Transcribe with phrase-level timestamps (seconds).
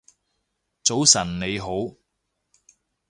[0.83, 1.93] 早晨你好